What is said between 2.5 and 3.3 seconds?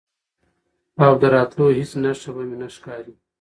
نه ښکاري،